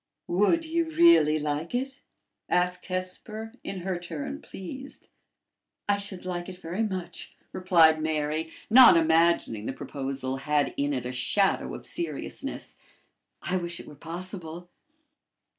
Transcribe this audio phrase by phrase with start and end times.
[0.25, 2.01] "Would you really like it?"
[2.49, 5.09] asked Hesper, in her turn pleased.
[5.87, 11.05] "I should like it very much," replied Mary, not imagining the proposal had in it
[11.05, 12.77] a shadow of seriousness.
[13.43, 14.71] "I wish it were possible."